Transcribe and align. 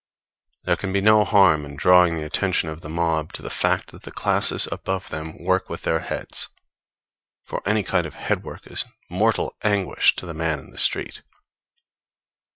There 0.63 0.75
can 0.77 0.91
be 0.91 0.99
no 0.99 1.23
harm 1.23 1.63
in 1.63 1.75
drawing 1.75 2.15
the 2.15 2.23
attention 2.25 2.69
of 2.69 2.81
the 2.81 2.89
mob 2.89 3.33
to 3.33 3.43
the 3.43 3.51
fact 3.51 3.91
that 3.91 4.01
the 4.01 4.11
classes 4.11 4.67
above 4.71 5.09
them 5.11 5.37
work 5.37 5.69
with 5.69 5.83
their 5.83 5.99
heads, 5.99 6.49
for 7.43 7.61
any 7.69 7.83
kind 7.83 8.07
of 8.07 8.15
headwork 8.15 8.65
is 8.65 8.83
mortal 9.11 9.55
anguish 9.63 10.15
to 10.15 10.25
the 10.25 10.33
man 10.33 10.57
in 10.57 10.71
the 10.71 10.79
street. 10.79 11.21